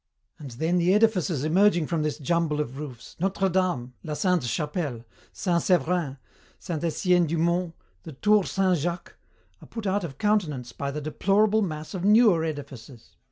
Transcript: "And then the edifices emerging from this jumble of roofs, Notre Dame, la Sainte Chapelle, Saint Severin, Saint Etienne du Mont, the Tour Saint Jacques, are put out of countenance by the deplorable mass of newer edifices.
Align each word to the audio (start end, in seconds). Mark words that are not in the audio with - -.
"And 0.39 0.49
then 0.49 0.79
the 0.79 0.95
edifices 0.95 1.43
emerging 1.43 1.85
from 1.85 2.01
this 2.01 2.17
jumble 2.17 2.59
of 2.59 2.79
roofs, 2.79 3.15
Notre 3.19 3.49
Dame, 3.49 3.93
la 4.01 4.15
Sainte 4.15 4.45
Chapelle, 4.45 5.05
Saint 5.31 5.61
Severin, 5.61 6.17
Saint 6.57 6.83
Etienne 6.83 7.27
du 7.27 7.37
Mont, 7.37 7.75
the 8.01 8.13
Tour 8.13 8.43
Saint 8.45 8.75
Jacques, 8.79 9.15
are 9.61 9.67
put 9.67 9.85
out 9.85 10.03
of 10.03 10.17
countenance 10.17 10.71
by 10.71 10.89
the 10.89 11.01
deplorable 11.01 11.61
mass 11.61 11.93
of 11.93 12.03
newer 12.03 12.43
edifices. 12.43 13.11